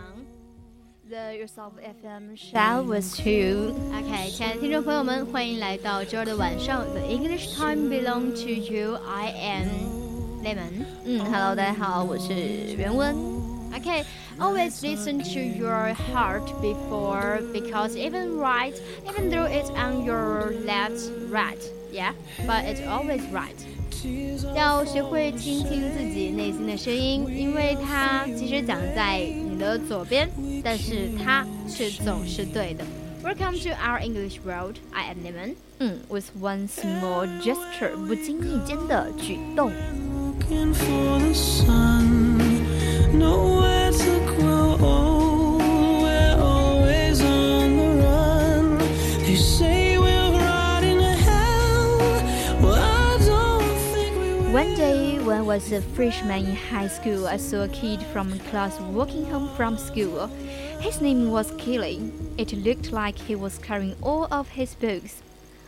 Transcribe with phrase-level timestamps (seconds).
[1.08, 3.74] The Yourself FM Shall with you.
[3.92, 6.84] OK，亲爱的听众朋友们，欢迎来到周二的晚上。
[6.92, 8.94] The English time belong to you.
[9.06, 9.68] I am
[10.42, 10.84] Lemon.
[11.04, 12.32] 嗯，Hello，大家好，我是
[12.76, 13.14] 袁温。
[13.74, 14.04] Okay,
[14.38, 21.10] always listen to your heart before because even right, even though it's on your left,
[21.30, 21.60] right,
[21.92, 22.14] yeah,
[22.46, 23.54] but it's always right.
[24.54, 30.28] 要学会倾听自己内心的声音，因为它其实讲在你 的左边，
[30.62, 32.84] 但是它却总是对的。
[33.22, 34.76] Welcome to our English world.
[34.92, 35.56] I am Lemon.
[35.78, 39.72] 嗯，with one small gesture，不经意间的举动。
[55.50, 59.76] was a freshman in high school, I saw a kid from class walking home from
[59.76, 60.28] school.
[60.80, 62.00] His name was Kelly.
[62.38, 65.22] It looked like he was carrying all of his books.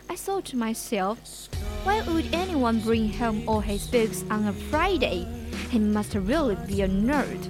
[0.09, 1.17] I thought to myself,
[1.83, 5.27] why would anyone bring home all his books on a Friday?
[5.69, 7.49] He must really be a nerd.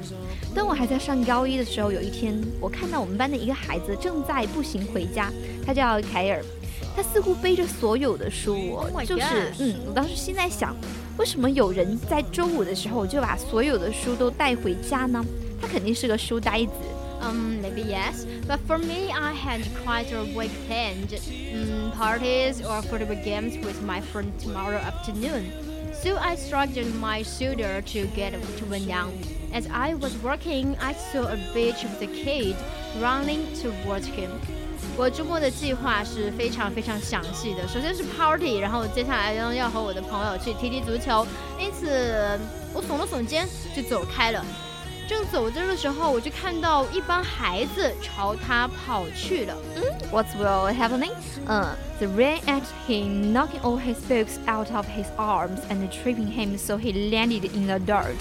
[0.56, 5.32] 当我还在上高一的时候，有一天，我看到我们班的一个孩子正在步行回家，
[5.64, 6.44] 他叫凯尔，
[6.96, 10.76] 他似乎背着所有的书，我 Oh my 就是 God 嗯，我当时心在想，
[11.18, 15.24] 为什么有人在周五的时候就把所有的书都带回家呢？
[15.62, 16.72] 他肯定是个书呆子。
[17.22, 21.10] Um, maybe yes, but for me, I had quite a week planned.
[21.10, 25.52] Mm, parties or football games with my friend tomorrow afternoon.
[26.02, 29.12] So I struggled my shoulder to get to one down.
[29.54, 32.56] As I was walking, I saw a bitch of the kid
[33.02, 34.32] running towards him.
[34.98, 41.26] 我周末的计划是非常非常详细的，首先是 party，然后接下来呢要和我的朋友去踢踢足球，
[41.58, 42.40] 因此
[42.74, 44.46] 我耸了耸肩就走开了。
[45.08, 49.56] 正走着的时候，我就看到一帮孩子朝他跑去了。
[50.12, 51.14] What's well happening?
[51.48, 56.58] 嗯，they ran at him, knocking all his books out of his arms and tripping him
[56.58, 58.18] so he landed in the dirt.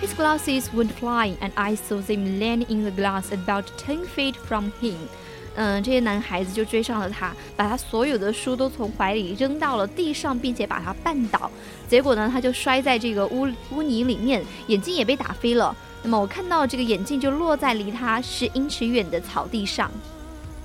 [0.00, 4.36] His glasses went flying, and I saw them land in the glass about ten feet
[4.36, 5.08] from him.
[5.56, 11.50] 嗯，这些男孩子就追上了他，把他所有的书都从怀里扔到了地上，并且把他绊倒。
[11.88, 15.76] 结果呢，他就摔在这个污污泥里面，眼镜也被打飞了。
[16.02, 19.90] 那么我看到这个眼镜就落在离他十英尺远的草地上。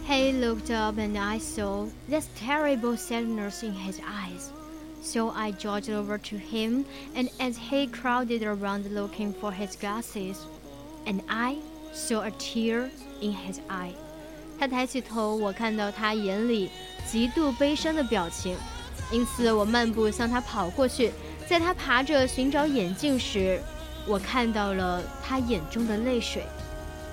[0.08, 4.52] He looked up and I saw this terrible sadness in his eyes.
[5.02, 10.38] So I jogged over to him, and as he crowded around looking for his glasses,
[11.06, 11.58] and I
[11.94, 12.90] saw a tear
[13.22, 13.94] in his eye.
[14.61, 16.71] 他抬起头，我看到他眼里
[17.11, 18.55] 极度悲伤的表情，
[19.11, 21.11] 因此我漫步向他跑过去。
[21.49, 23.59] 在他爬着寻找眼镜时，
[24.07, 26.45] 我看到了他眼中的泪水。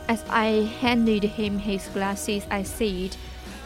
[0.09, 3.11] As I handed him his glasses, I said,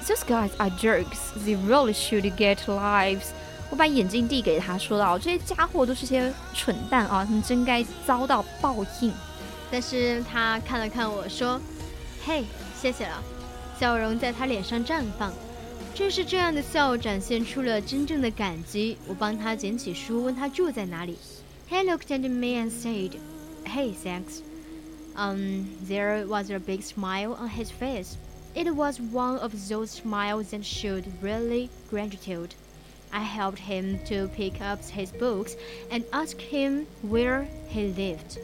[0.08, 1.32] Those guys are jerks.
[1.44, 3.30] They really should get lives.
[3.72, 9.12] 我把眼镜递给他，说道：“这些家伙都是些蠢蛋啊，他们真该遭到报应。
[9.72, 11.60] 但是他看了看我说
[12.24, 12.44] ：“嘿，
[12.80, 13.24] 谢谢了。”
[13.81, 15.33] 笑容在他脸上绽放。
[15.95, 18.99] 正是这样的笑，展现出了真正的感激。
[19.07, 21.17] 我帮他捡起书，问他住在哪里。
[21.71, 23.13] He looked at me and said,
[23.65, 24.41] "Hey, thanks."
[25.17, 28.17] Um, there was a big smile on his face.
[28.55, 32.51] It was one of those smiles that showed really gratitude.
[33.11, 35.57] I helped him to pick up his books
[35.91, 38.39] and asked him where he lived.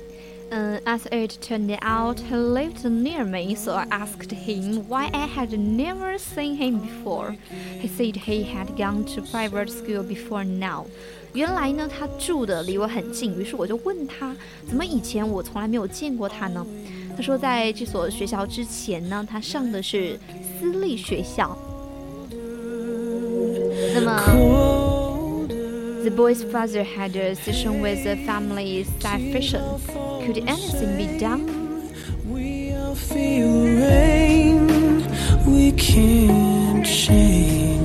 [0.50, 5.50] 嗯、as it turned out, he lived near me, so I asked him why I had
[5.58, 7.36] never seen him before.
[7.82, 10.86] He said he had gone to private school before now.
[11.34, 14.34] 原来呢，他住的离我很近，于是我就问他，
[14.66, 16.66] 怎么以前我从来没有见过他呢？
[17.16, 20.18] 他说，在这所学校之前呢，他上的是
[20.60, 21.58] 私立学校。
[23.94, 24.37] 那么
[26.08, 29.86] The boy's father had a session with the family sufficient.
[30.24, 31.92] Could anything be done?
[32.26, 34.68] We all feel rain.
[35.46, 37.77] we can't change.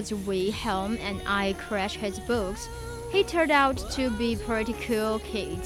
[0.00, 2.68] all the way home and I crashed his books.
[3.12, 5.58] He turned out to be pretty cool kid.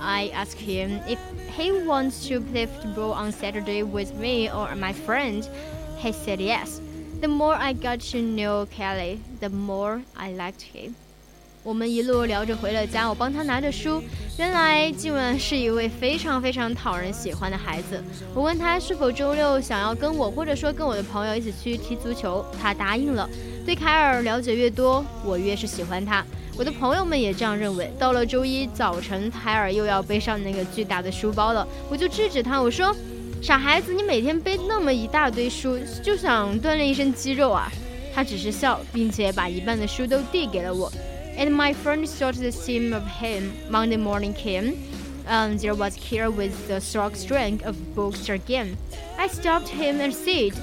[0.00, 1.18] I asked him if
[1.56, 5.48] he wants to play football on Saturday with me or my friend.
[5.98, 6.80] He said yes.
[7.20, 10.94] The more I got to know Kelly, the more I liked him.
[11.64, 14.00] 我们一路聊着回了家，我帮他拿着书。
[14.38, 18.00] 原来静雯是一位非常非常讨人喜欢的孩子。
[18.32, 23.28] 我问他是否周六想要跟我，或者说跟我的朋友一起去踢足球，他答应了。
[23.65, 26.25] 对凯尔了解越多，我越是喜欢他。
[26.57, 27.91] 我的朋友们也这样认为。
[27.97, 32.95] 到了周一早晨，凯尔又要背上那个巨大的书包了，我就制止他，我说
[33.41, 37.71] ：“傻孩子，你每天背那么一大堆书，就想锻炼一身肌肉啊？”
[38.13, 40.91] 他只是笑，并且把一半的书都递给了我。
[41.37, 43.51] And my friend thought the same of him.
[43.69, 44.73] Monday morning came.
[45.29, 48.75] Um, there was here with the strong strength of books again.
[49.17, 50.53] I stopped him and said,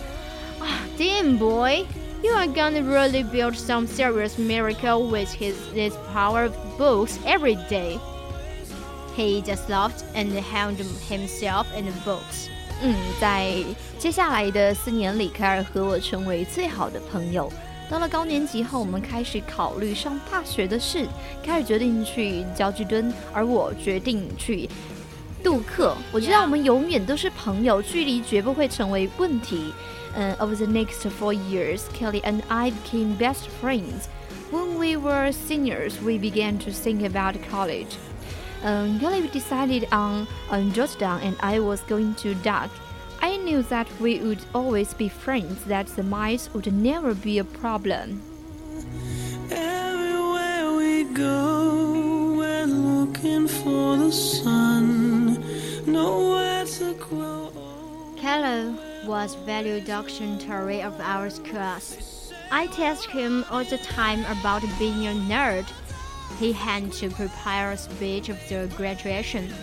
[0.60, 1.86] ah, "Damn boy,
[2.22, 7.56] you are gonna really build some serious miracle with his this power of books every
[7.68, 7.98] day."
[9.16, 10.76] He just loved and held
[11.08, 12.48] himself in the books.
[12.80, 13.64] 嗯，在
[13.98, 17.52] 接下来的四年里，凯尔和我成为最好的朋友。
[17.90, 21.08] 到了高年级后，我们开始考虑上大学的事。
[21.42, 24.68] 凯尔决定去焦距敦，而我决定去
[25.42, 29.72] 杜克，我知道我们永远都是朋友，距离绝不会成为问题。
[30.14, 34.08] 嗯，Over the next four years, Kelly and I became best friends.
[34.50, 37.96] When we were seniors, we began to think about college.
[38.64, 42.70] Um, Kelly decided on on Georgetown, and I was going to Duke.
[43.20, 47.44] I knew that we would always be friends, that the mice would never be a
[47.44, 48.22] problem.
[49.50, 55.17] Everywhere we go, we're looking for the sun.
[55.87, 58.17] Nowhere to grow old.
[58.19, 58.75] Kelly
[59.05, 62.31] was valedictorian of our class.
[62.51, 65.65] I teased him all the time about being a nerd.
[66.39, 69.53] He had to prepare a speech of the graduation.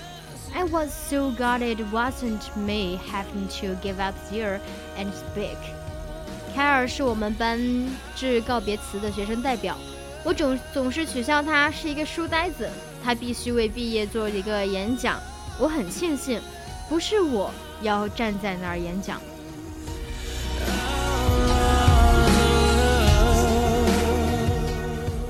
[0.55, 4.61] I was so glad it wasn't me having to give up there
[4.99, 5.57] and speak.
[6.55, 7.59] 凯尔是我们班
[8.17, 9.77] 致告别词的学生代表，
[10.25, 12.69] 我总总是取笑他是一个书呆子，
[13.05, 15.21] 他必须为毕业做一个演讲。
[15.58, 16.42] 我很庆幸，
[16.90, 17.50] 不是我
[17.82, 19.22] 要站在那儿演讲。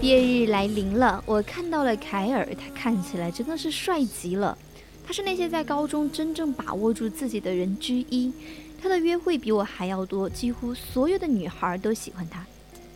[0.01, 4.57] 毕业日来临了，我看到了凯尔，他看起来真的是帅极了。
[5.05, 8.31] 他是那些在高中真正把握住自己的人之一。
[8.81, 12.45] 他的约会比我还要多，几乎所有的女孩都喜欢他。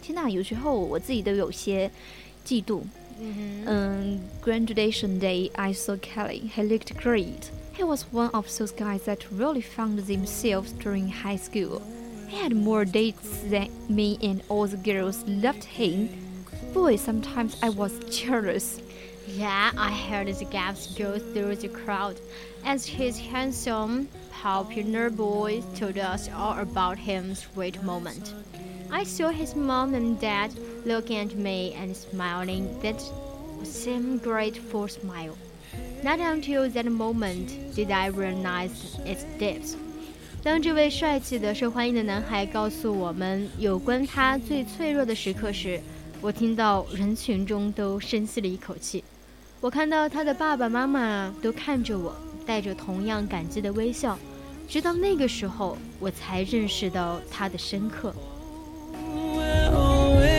[0.02, 1.90] 天呐，有时候我自己都有些
[2.46, 2.82] 嫉妒。
[3.20, 3.68] Mm-hmm.
[3.68, 6.40] Um, 嗯、graduation day, I saw Kelly.
[6.56, 7.52] He looked great.
[7.74, 11.82] He was one of those guys that really found themselves during high school.
[12.28, 16.10] He had more dates than me, and all the girls loved him.
[16.74, 18.82] Boy, sometimes I was jealous.
[19.28, 22.20] Yeah, I heard the gaps go through the crowd
[22.66, 28.34] as his handsome, popular boy told us all about his sweet moment.
[28.92, 30.52] I saw his mom and dad
[30.86, 33.02] looking at me and smiling that
[33.64, 35.36] same grateful smile.
[36.04, 38.72] Not until that moment did I realize
[39.06, 39.76] its depth.
[40.42, 45.82] 当这位帅气的、受欢迎的男孩告诉我们有关他最脆弱的时刻时，
[46.22, 49.04] 我听到人群中都深吸了一口气。
[49.60, 54.18] 我看到他的爸爸妈妈都看着我，带着同样感激的微笑。
[54.70, 58.14] 直到那个时候，我才认识到他的深刻。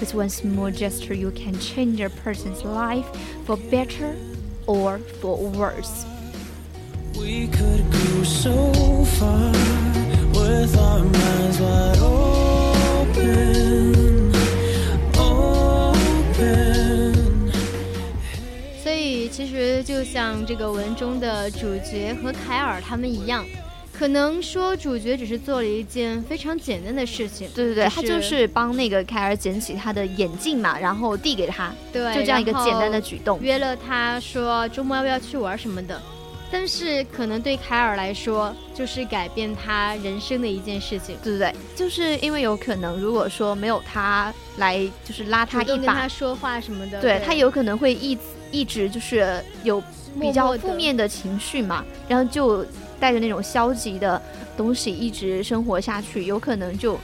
[0.00, 3.06] With one small gesture, you can change a person's life
[3.46, 4.16] for better
[4.66, 6.04] or for worse.
[7.16, 8.72] We could go so
[9.04, 9.52] far
[10.32, 13.54] with our minds wide open.
[15.16, 17.14] Open.
[18.82, 23.46] 所以，其实就像这个文中的主角和凯尔他们一样，
[23.99, 33.37] 可能说主角只是做了一件非常简单的事情，对对对，只他就是帮那个凯尔捡起他的眼镜嘛，然后递给他，对，就这样一个简单的举动。
[33.41, 36.01] 约了他说周末要不要去玩什么的，
[36.49, 41.17] 但是可能对凯尔来说，就是改变他人生的一件事情。
[41.21, 48.17] 对对对，就是因为有可能，如果说没有他来，就是拉他一把跟他，说话什么的，对他有可能会一
[48.49, 49.83] 一直就是有
[50.21, 52.65] 比较负面的情绪嘛，然后就
[52.99, 54.21] 带着那种消极的
[54.57, 56.99] 东西一直生活下去，有可能就，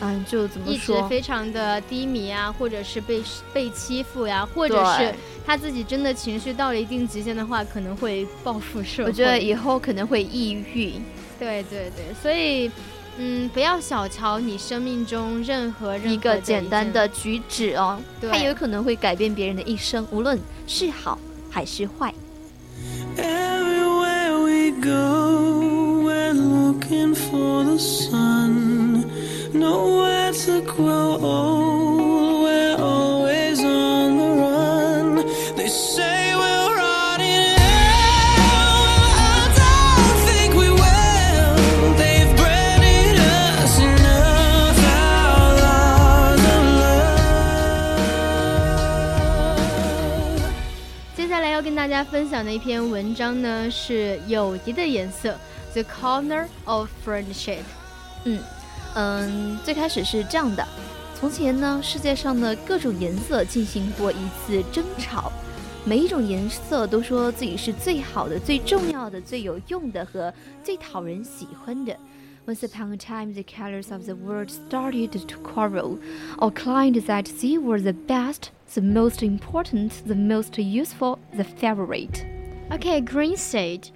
[0.00, 1.08] 嗯，就怎么一直说？
[1.08, 3.22] 非常的低迷啊，或者是被
[3.52, 9.10] 被欺负呀、或者是他自己真的情绪到了一定极限的话，可能会报复社会。
[9.10, 10.94] 我觉得以后可能会抑郁。
[11.38, 12.70] 对对对，所以
[13.18, 21.18] 嗯，不要小瞧你生命中任何任何一个简单的举止哦，对它有可能会改变别人的一生，无论是好
[21.50, 22.14] 还是坏。
[24.82, 29.06] Go, we're looking for the sun.
[29.52, 31.71] Nowhere to grow old,
[52.04, 55.38] 分享的一篇文章呢，是友谊的颜色
[55.72, 57.62] ，The Color of Friendship。
[58.24, 58.40] 嗯
[58.94, 60.66] 嗯，最开始是这样的：
[61.18, 65.32] 从前呢，世界上的各种颜色进行过一次争吵，
[65.84, 70.32] 每一种颜色都说自己是最好的、最重要的、最有用的和
[70.64, 71.96] 最讨人喜欢的。
[72.44, 75.96] Once upon a time, the colors of the world started to quarrel.
[76.40, 82.26] All claimed that they were the best, the most important, the most useful, the favorite.
[82.72, 83.90] Okay, Green said,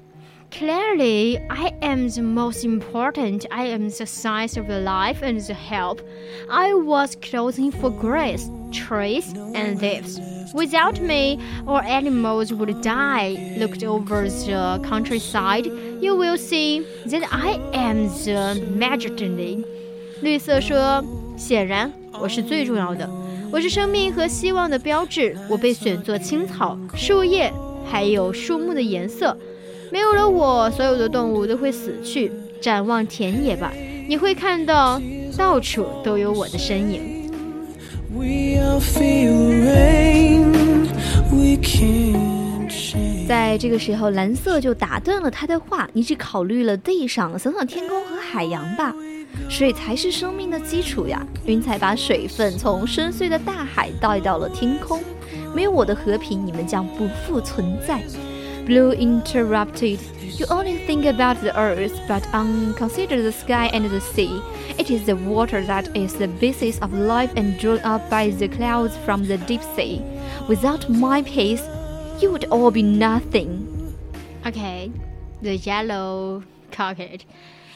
[0.51, 3.45] Clearly, I am the most important.
[3.49, 6.01] I am the science of life and the help.
[6.49, 10.19] I was clothing for grass, trees, and leaves.
[10.53, 13.55] Without me, all animals would die.
[13.57, 15.67] Looked over the countryside,
[16.01, 19.63] you will see that I am the majesty.
[20.21, 23.09] 绿色说：“显然，我是最重要的，
[23.53, 25.37] 我是生命和希望的标志。
[25.49, 27.53] 我被选作青草、树叶，
[27.89, 29.37] 还有树木的颜色。
[29.90, 32.32] 没有了我，所有的动物都会死去。
[32.60, 33.72] 展望田野吧，
[34.08, 35.00] 你会看到
[35.36, 37.30] 到处都有我的身影。
[43.28, 48.94] 在这个时候，蓝色就打断了他的话：“你只考虑了地上，想想天空和海洋吧。
[49.48, 51.24] 水才是生命的基础呀！
[51.44, 55.00] 云彩把水分从深邃的大海带到了天空。
[55.54, 58.02] 没有我的和平，你们将不复存在。”
[58.66, 60.00] Blue interrupted.
[60.20, 64.42] You only think about the earth, but unconsider the sky and the sea.
[64.76, 68.48] It is the water that is the basis of life and drawn up by the
[68.48, 70.02] clouds from the deep sea.
[70.48, 71.62] Without my peace,
[72.20, 73.94] you would all be nothing.
[74.44, 74.90] Okay,
[75.42, 76.42] the yellow
[76.72, 77.24] cockade.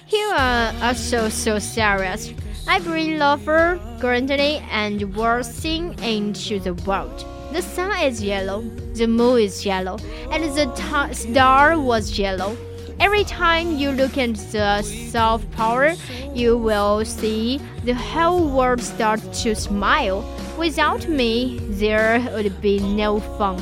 [0.08, 2.34] You are also so serious.
[2.66, 4.40] I bring laughter, granted,
[4.72, 5.00] and
[5.46, 7.24] sing into the world.
[7.53, 8.63] The sun is yellow,
[8.95, 9.97] the moon is yellow,
[10.31, 12.55] and the ta- star was yellow.
[12.97, 15.95] Every time you look at the self power,
[16.33, 20.23] you will see the whole world start to smile.
[20.57, 23.57] Without me, there would be no fun.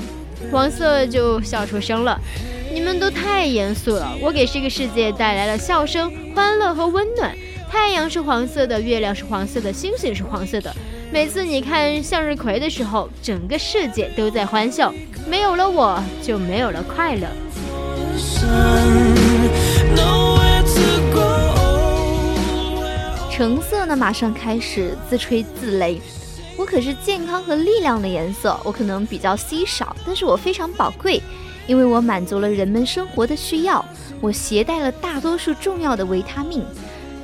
[0.51, 2.19] 黄色就笑出声了。
[2.71, 7.35] 你们都太严肃了，我给这个世界带来了笑声、欢乐和温暖。
[7.69, 10.75] 太阳是黄色的，月亮是黄色的，星星是黄色的。
[11.10, 14.92] 每次你看向日葵的时候，整个世界都在欢笑。
[15.26, 17.26] 没有了我，就没有了快乐。
[23.30, 25.98] 橙色呢，马上开始自吹自擂。
[26.56, 31.22] 我可是健康和力量的颜色，我可能比较稀少，但是我非常宝贵，
[31.66, 33.84] 因为我满足了人们生活的需要。
[34.20, 36.64] 我携带了大多数重要的维他命。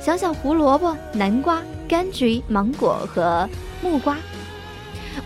[0.04, 3.48] 想想胡萝卜、南瓜、柑橘、芒果和
[3.82, 4.16] 木瓜。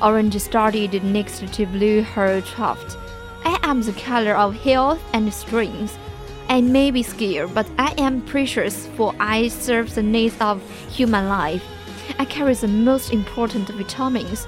[0.01, 2.97] Orange started next to blue her trough.
[3.45, 5.93] I am the color of health and strength.
[6.49, 11.29] I may be scarce, but I am precious, for I serve the needs of human
[11.29, 11.63] life.
[12.19, 14.47] I carry the most important vitamins.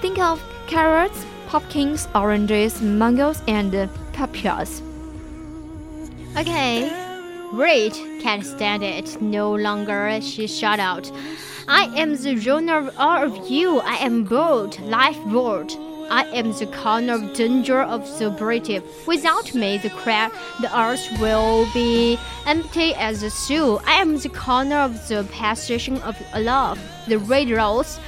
[0.00, 4.82] Think of carrots, pumpkins, oranges, mangoes, and uh, papayas.
[6.36, 6.90] Okay,
[7.52, 10.20] Red can't stand it no longer.
[10.20, 11.10] She shot out.
[11.68, 13.80] I am the runner of all of you.
[13.80, 15.76] I am bold, life bold.
[16.10, 18.82] I am the corner of danger of the brave.
[19.06, 23.78] Without me, the crowd, the earth will be empty as a sea.
[23.86, 27.98] I am the corner of the passation of love, the red rose,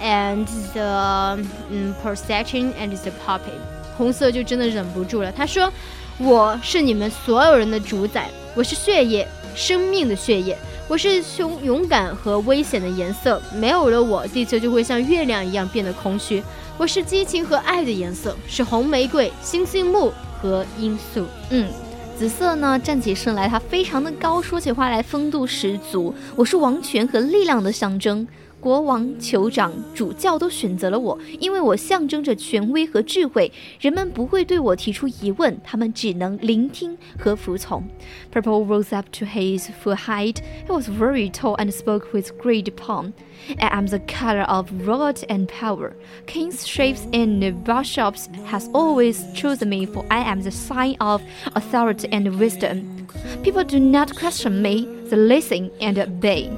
[0.00, 3.58] and the um, perception and the poppy.
[3.98, 10.57] 红色就真的忍不住了，他说：“我是你们所有人的主宰， 我是血液，生命的血液。”
[10.87, 16.41] 我是勇勇敢和危险的颜色，没有了我，地球就会像月亮一样变得空虚。
[16.77, 21.25] 我是激情和爱的颜色，是红玫瑰、星星木和罂粟。
[21.49, 21.67] 嗯，
[22.15, 26.13] 紫色呢，站起身来，它非常的高，说起话来风度十足。
[26.35, 28.25] 我是王权和力量的象征。
[28.60, 33.50] 国王、酋长、主教都选择了我，因为我象征着权威和智慧。
[33.80, 37.82] 人们不会对我提出疑问，他们只能聆听和服从。
[38.30, 40.40] Purple rose up to his full height.
[40.68, 43.12] He was very tall and spoke with great pomp.
[43.58, 45.92] I am the color of wrath and power.
[46.26, 51.22] Kings, chiefs, and bishops has always chosen me, for I am the sign of
[51.54, 53.06] authority and wisdom.
[53.42, 56.50] People do not question me; they listen and obey.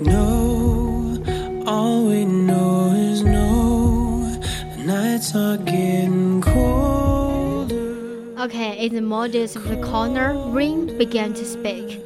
[0.00, 1.22] No,
[1.66, 4.38] all we know is no.
[4.78, 7.74] Nights are getting colder.
[8.38, 12.00] Okay, in the modest of the corner, Ring began to speak.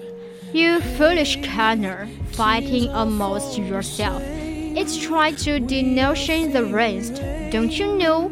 [0.53, 4.23] You foolish corner, fighting almost yourself.
[4.25, 7.17] It's trying to denotion the rest.
[7.51, 8.29] Don't you know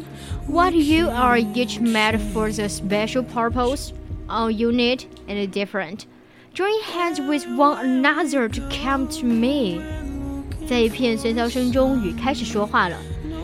[0.47, 3.93] what you are each made for the special purpose?
[4.29, 6.05] All unit and different.
[6.53, 9.79] Join hands with one another to come to me。
[10.67, 12.97] 在一片喧嚣声中，雨开始说话了。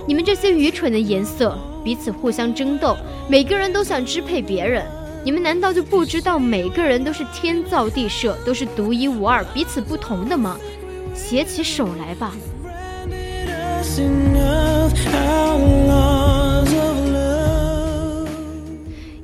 [0.07, 2.97] 你们这些愚蠢的颜色，彼此互相争斗，
[3.29, 4.83] 每个人都想支配别人。
[5.23, 10.57] 你们难道就不知道每个人都是天造地设，都是独一无二、彼此不同的吗？
[11.13, 12.33] 携起手来吧。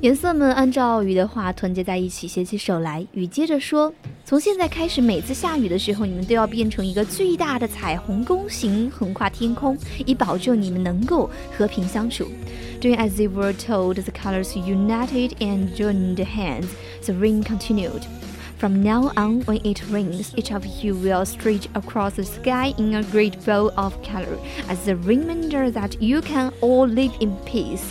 [0.01, 3.05] 颜色们按照雨的话团结在一起，携起手来。
[3.13, 3.93] 雨接着说
[4.25, 9.77] ：“从现在开始，每次下雨的时候，你们都要变成一个巨大的彩虹弓形，横跨天空，
[10.07, 12.25] 以保证你们能够和平相处。”
[12.81, 16.69] Doing as they were told, the colors united and joined hands.
[17.05, 18.01] The rain continued.
[18.57, 22.95] From now on, when it rains, each of you will stretch across the sky in
[22.95, 27.83] a great bow of color, as a reminder that you can all live in peace.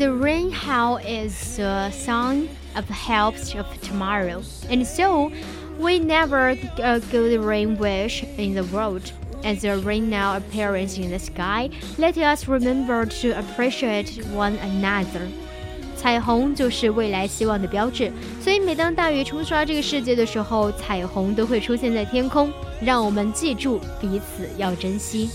[0.00, 5.32] The rain howl is the sign of help of tomorrow, and so
[5.78, 9.10] we never uh, go the rain wish in the world.
[9.42, 15.28] As the rain now appears in the sky, let us remember to appreciate one another.
[15.96, 18.12] 彩虹就是未来希望的标志，
[18.42, 22.50] 所以每当大雨冲刷这个世界的时候，彩虹都会出现在天空，
[22.82, 25.30] 让我们记住彼此要珍惜。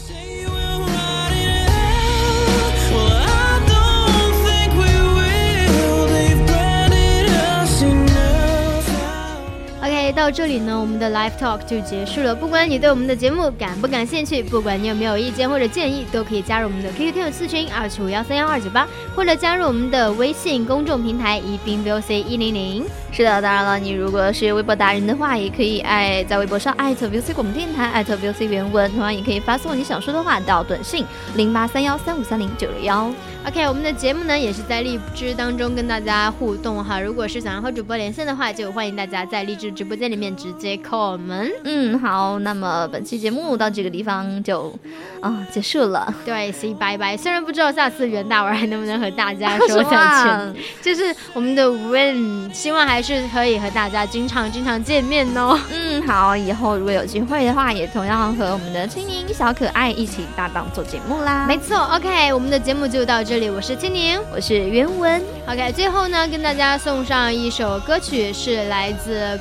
[10.12, 12.34] 到这里呢，我们的 live talk 就结束了。
[12.34, 22.84] 不管你对我们的节目感不感兴趣，不管你有没有意见或者建议，都可以加入我们的 QQ 听友四群二七五幺三幺二九八，或者加入我们的微信公众平台宜宾 VOC 一零零。
[23.12, 33.10] 是的，当然了，你如果是微博达人的话，也可以爱在微博上艾特 V O C 广播电台，艾特 V O C 原文，同样也可以发送你想说的话到短信零八三幺三五三零九六幺。
[33.46, 37.00] OK，我们的节目呢也是在荔枝当中跟大家互动哈。
[37.00, 41.50] 如果是想要和主播连线的话，就欢迎大家在荔枝直播间里面直接 call 我们。
[41.64, 44.72] 嗯，好，那么本期节目到这个地方就
[45.20, 46.12] 啊、结束了。
[46.24, 47.16] 对，say 拜拜。
[47.16, 55.58] 虽然不知道下次袁大文还能不能和大家说再啊见，就是我们的 Win，希望还是可以和大家经常经常见面哦。
[55.72, 61.46] 嗯，好，以后如果有机会的话，也同样和我们的青柠小可爱一起搭档做节目啦。
[61.46, 64.20] 没错，OK，我们的节目就到这里，我是青柠。
[64.32, 69.38] 我是袁文，OK，最后呢，跟大家送上一首歌曲，是来自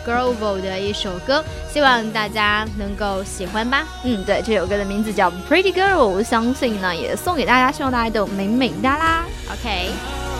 [0.53, 3.85] 的一首歌，希望大家能够喜欢吧。
[4.03, 9.25] 嗯，对，这首歌的名字叫《Pretty Girl》，相信呢也送给大家，希望大家都美美哒啦。
[9.51, 10.34] OK。